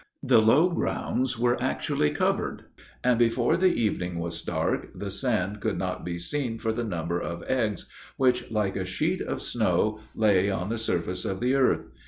The 0.23 0.41
low 0.41 0.67
grounds 0.67 1.37
were 1.37 1.61
actually 1.61 2.09
covered; 2.09 2.63
and 3.03 3.19
before 3.19 3.55
the 3.55 3.71
evening 3.71 4.17
was 4.17 4.41
dark, 4.41 4.89
the 4.95 5.11
sand 5.11 5.59
could 5.59 5.77
not 5.77 6.03
be 6.03 6.17
seen 6.17 6.57
for 6.57 6.71
the 6.73 6.83
number 6.83 7.19
of 7.21 7.43
eggs, 7.43 7.87
which, 8.17 8.49
like 8.49 8.75
a 8.75 8.83
sheet 8.83 9.21
of 9.21 9.43
snow, 9.43 9.99
lay 10.15 10.49
on 10.49 10.69
the 10.69 10.79
surface 10.79 11.23
of 11.23 11.39
the 11.39 11.53
earth. 11.53 11.85